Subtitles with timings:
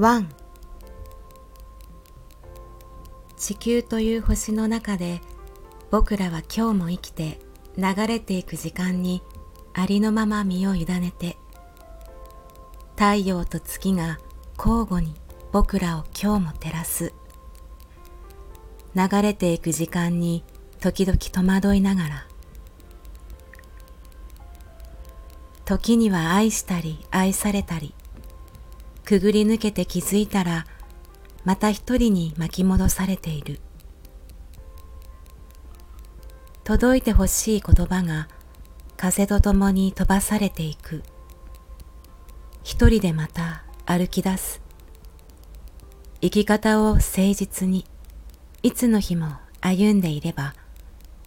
[0.00, 0.24] 1
[3.36, 5.20] 地球という星の中で
[5.90, 7.38] 僕らは今日も生きて
[7.76, 9.22] 流れていく時間に
[9.74, 11.36] ありのまま身を委ねて
[12.96, 14.18] 太陽と月が
[14.56, 15.14] 交互に
[15.52, 17.12] 僕らを今日も照らす。
[18.96, 20.44] 流れていく時間に
[20.80, 22.26] 時々戸惑いながら
[25.66, 27.94] 時には愛したり愛されたり
[29.10, 30.66] くぐり抜けて気づいたら
[31.44, 33.58] また一人に巻き戻されている。
[36.62, 38.28] 届いてほしい言葉が
[38.96, 41.02] 風とともに飛ばされていく。
[42.62, 44.62] 一人でまた歩き出す。
[46.20, 47.86] 生き方を誠実に
[48.62, 50.54] いつの日も歩んでいれば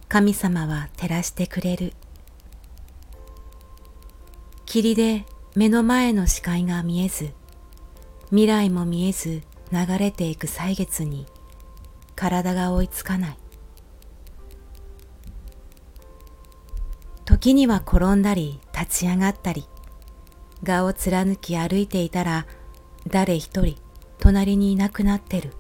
[0.08, 1.92] 神様は照らしてくれる。
[4.66, 7.34] 霧で目の前の視界が見えず
[8.34, 11.28] 未来も見えず流れていく歳月に
[12.16, 13.38] 体が追いつかない。
[17.26, 19.68] 時には転んだり立ち上がったり
[20.66, 22.48] 顔を貫き歩いていたら
[23.06, 23.76] 誰一人
[24.18, 25.54] 隣にいなくなってる。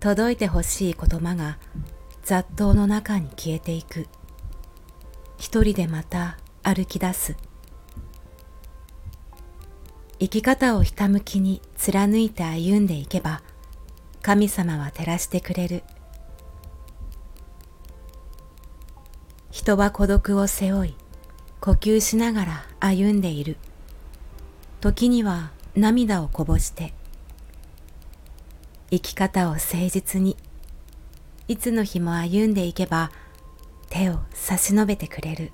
[0.00, 1.58] 届いてほしい言葉が
[2.24, 4.08] 雑踏の中に消えていく。
[5.38, 7.36] 一人でまた歩き出す。
[10.20, 13.40] 生き方をひたむきに貫いて歩んでいけば
[14.20, 15.82] 神様は照らしてくれる
[19.50, 20.94] 人は孤独を背負い
[21.60, 23.56] 呼吸しながら歩んでいる
[24.82, 26.92] 時には涙をこぼして
[28.90, 30.36] 生き方を誠実に
[31.48, 33.10] いつの日も歩んでいけば
[33.88, 35.50] 手を差し伸べてくれる。